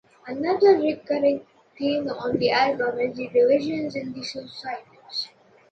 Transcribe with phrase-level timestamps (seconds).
[0.25, 1.45] Another recurring
[1.77, 5.29] theme on the album is the divisions in societies.